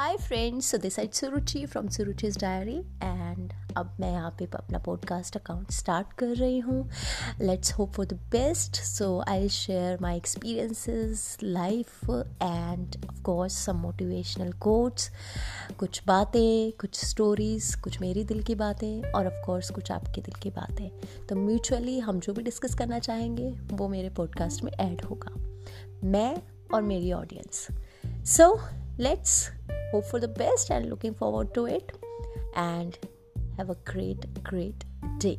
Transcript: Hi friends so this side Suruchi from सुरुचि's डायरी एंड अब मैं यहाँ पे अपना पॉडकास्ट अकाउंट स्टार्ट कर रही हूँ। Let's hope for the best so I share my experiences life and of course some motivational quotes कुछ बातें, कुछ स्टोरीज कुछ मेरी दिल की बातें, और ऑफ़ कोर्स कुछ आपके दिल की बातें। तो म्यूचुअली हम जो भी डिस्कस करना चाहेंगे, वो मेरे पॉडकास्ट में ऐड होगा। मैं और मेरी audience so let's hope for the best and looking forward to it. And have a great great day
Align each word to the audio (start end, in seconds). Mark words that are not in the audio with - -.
Hi 0.00 0.16
friends 0.16 0.66
so 0.66 0.78
this 0.78 0.94
side 0.94 1.10
Suruchi 1.10 1.66
from 1.66 1.88
सुरुचि's 1.88 2.40
डायरी 2.40 2.76
एंड 3.02 3.52
अब 3.76 3.96
मैं 4.00 4.12
यहाँ 4.12 4.30
पे 4.30 4.44
अपना 4.44 4.78
पॉडकास्ट 4.78 5.36
अकाउंट 5.36 5.70
स्टार्ट 5.70 6.12
कर 6.12 6.26
रही 6.26 6.58
हूँ। 6.58 6.90
Let's 7.40 7.72
hope 7.72 7.92
for 7.92 8.06
the 8.06 8.12
best 8.12 8.76
so 8.76 9.24
I 9.28 9.48
share 9.48 9.98
my 10.02 10.16
experiences 10.16 11.38
life 11.42 12.10
and 12.42 12.96
of 13.10 13.22
course 13.22 13.52
some 13.52 13.76
motivational 13.76 14.52
quotes 14.52 15.10
कुछ 15.78 16.02
बातें, 16.06 16.72
कुछ 16.72 17.04
स्टोरीज 17.04 17.74
कुछ 17.74 18.00
मेरी 18.00 18.24
दिल 18.24 18.42
की 18.42 18.54
बातें, 18.54 19.12
और 19.12 19.26
ऑफ़ 19.26 19.46
कोर्स 19.46 19.70
कुछ 19.70 19.92
आपके 19.92 20.20
दिल 20.20 20.40
की 20.42 20.50
बातें। 20.50 20.88
तो 21.26 21.36
म्यूचुअली 21.36 21.98
हम 21.98 22.20
जो 22.20 22.32
भी 22.32 22.42
डिस्कस 22.42 22.74
करना 22.74 22.98
चाहेंगे, 22.98 23.50
वो 23.50 23.88
मेरे 23.88 24.10
पॉडकास्ट 24.10 24.64
में 24.64 24.72
ऐड 24.72 25.04
होगा। 25.04 25.34
मैं 26.04 26.36
और 26.74 26.82
मेरी 26.82 27.12
audience 27.12 27.68
so 28.06 28.60
let's 29.00 29.59
hope 29.90 30.04
for 30.06 30.20
the 30.20 30.28
best 30.28 30.70
and 30.70 30.88
looking 30.88 31.14
forward 31.14 31.54
to 31.54 31.66
it. 31.66 31.92
And 32.54 32.98
have 33.56 33.70
a 33.70 33.76
great 33.84 34.42
great 34.42 34.84
day 35.18 35.38